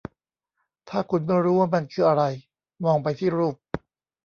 [0.89, 2.23] ถ้าคุณไม่รู้ว่ามันคืออะไร
[2.83, 3.55] มองไปที่รูป